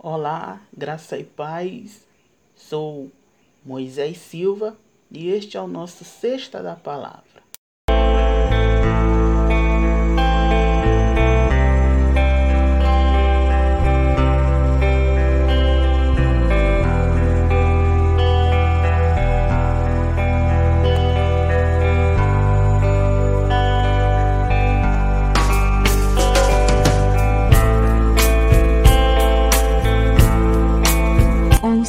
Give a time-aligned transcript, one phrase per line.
[0.00, 2.06] Olá, graça e paz.
[2.54, 3.10] Sou
[3.64, 4.76] Moisés Silva
[5.10, 7.27] e este é o nosso Sexta da Palavra.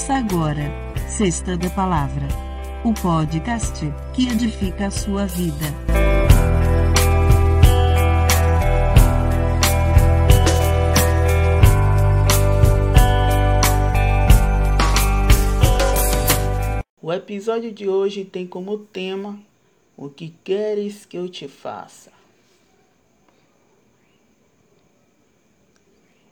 [0.08, 0.72] Agora,
[1.10, 2.28] Sexta da Palavra.
[2.86, 5.66] O podcast que edifica a sua vida.
[17.02, 19.40] O episódio de hoje tem como tema
[19.98, 22.12] O que queres que eu te faça?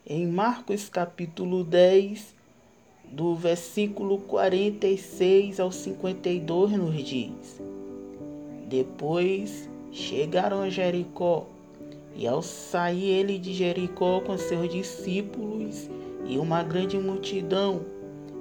[0.06, 2.37] Em Marcos capítulo 10,
[3.10, 7.60] do versículo 46 ao 52 nos diz:
[8.68, 11.46] Depois chegaram a Jericó,
[12.14, 15.88] e ao sair ele de Jericó com seus discípulos
[16.26, 17.80] e uma grande multidão,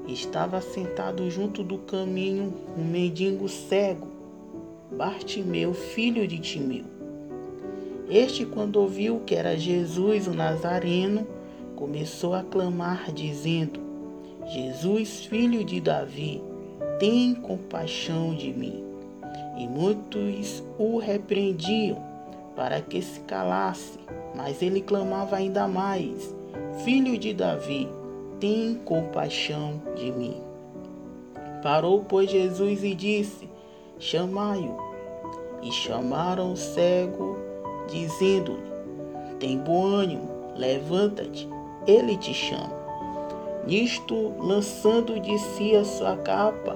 [0.08, 4.08] estava sentado junto do caminho um mendigo cego,
[4.92, 6.86] Bartimeu, filho de Timeu.
[8.10, 11.28] Este, quando ouviu que era Jesus o Nazareno,
[11.76, 13.87] começou a clamar, dizendo:
[14.50, 16.42] Jesus, filho de Davi,
[17.00, 18.82] tem compaixão de mim.
[19.58, 22.02] E muitos o repreendiam
[22.56, 24.00] para que se calasse,
[24.34, 26.34] mas ele clamava ainda mais:
[26.86, 27.90] Filho de Davi,
[28.40, 30.42] tem compaixão de mim.
[31.62, 33.50] Parou, pois, Jesus e disse:
[34.00, 34.78] Chamai-o.
[35.62, 37.38] E chamaram o cego,
[37.90, 41.50] dizendo-lhe: Tem bom ânimo, levanta-te,
[41.86, 42.77] ele te chama.
[43.66, 46.76] Nisto, lançando de si a sua capa,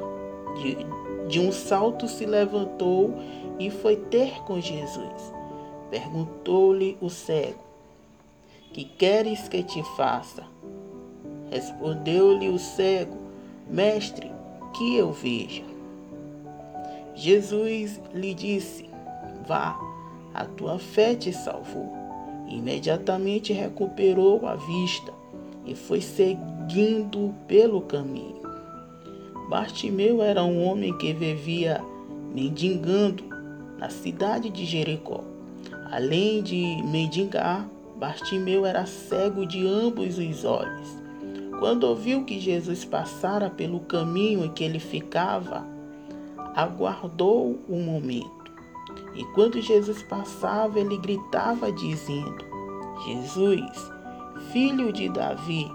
[0.58, 0.78] de,
[1.28, 3.14] de um salto se levantou
[3.60, 5.34] e foi ter com Jesus.
[5.90, 7.64] Perguntou-lhe o cego:
[8.74, 10.44] Que queres que te faça?
[11.50, 13.18] Respondeu-lhe o cego:
[13.70, 14.32] Mestre,
[14.74, 15.64] que eu veja.
[17.14, 18.90] Jesus lhe disse:
[19.48, 19.78] Vá,
[20.34, 21.92] a tua fé te salvou.
[22.48, 25.14] Imediatamente recuperou a vista
[25.66, 26.02] e foi
[26.62, 28.42] seguindo pelo caminho.
[29.50, 31.82] Bartimeu era um homem que vivia
[32.34, 33.24] mendigando
[33.78, 35.24] na cidade de Jericó.
[35.92, 37.68] Além de mendigar,
[37.98, 41.02] Bartimeu era cego de ambos os olhos.
[41.60, 45.66] Quando ouviu que Jesus passara pelo caminho em que ele ficava,
[46.56, 48.52] aguardou o um momento.
[49.16, 52.46] E quando Jesus passava, ele gritava, dizendo:
[53.06, 53.92] Jesus,
[54.52, 55.70] Filho de Davi,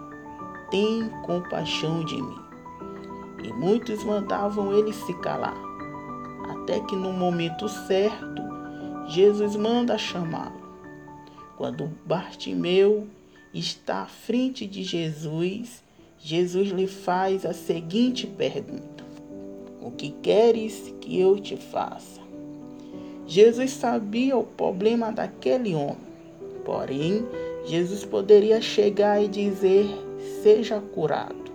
[0.70, 2.38] tem compaixão de mim.
[3.44, 5.56] E muitos mandavam ele se calar,
[6.50, 8.42] até que no momento certo,
[9.08, 10.66] Jesus manda chamá-lo.
[11.56, 13.06] Quando Bartimeu
[13.54, 15.82] está à frente de Jesus,
[16.18, 19.04] Jesus lhe faz a seguinte pergunta:
[19.80, 22.20] O que queres que eu te faça?
[23.26, 25.96] Jesus sabia o problema daquele homem,
[26.64, 27.26] porém,
[27.64, 29.88] Jesus poderia chegar e dizer:
[30.42, 31.52] seja curado.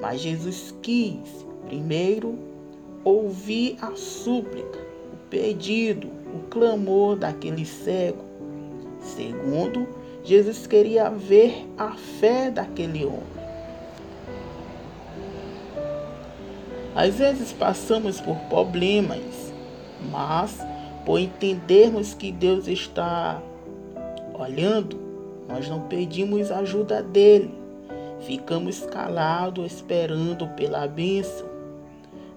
[0.00, 2.38] Mas Jesus quis, primeiro,
[3.04, 4.78] ouvir a súplica,
[5.12, 8.24] o pedido, o clamor daquele cego.
[9.00, 9.86] Segundo,
[10.24, 13.36] Jesus queria ver a fé daquele homem.
[16.94, 19.52] Às vezes passamos por problemas,
[20.10, 20.58] mas
[21.04, 23.40] por entendermos que Deus está
[24.34, 24.98] olhando,
[25.46, 27.65] nós não pedimos ajuda dele.
[28.26, 31.46] Ficamos calados esperando pela bênção.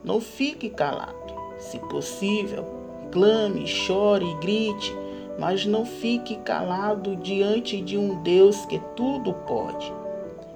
[0.03, 1.33] Não fique calado.
[1.57, 2.63] Se possível,
[3.11, 4.95] clame, chore grite,
[5.39, 9.91] mas não fique calado diante de um Deus que tudo pode.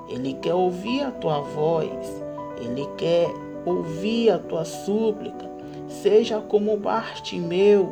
[0.08, 2.24] Ele quer ouvir a tua voz,
[2.62, 3.28] ele quer
[3.66, 5.50] ouvir a tua súplica,
[5.88, 7.91] seja como Bartimeu,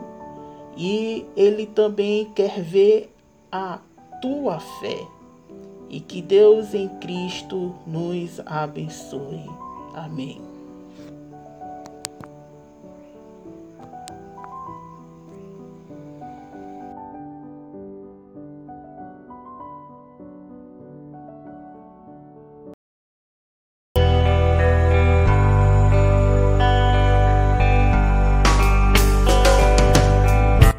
[0.78, 3.12] e ele também quer ver
[3.52, 3.80] a
[4.22, 5.08] tua fé
[5.92, 9.46] e que Deus em Cristo nos abençoe.
[9.94, 10.42] Amém.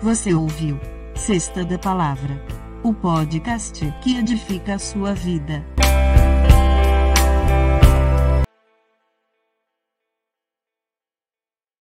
[0.01, 0.79] Você ouviu
[1.15, 2.52] Sexta da Palavra
[2.83, 5.65] o podcast que edifica a sua vida.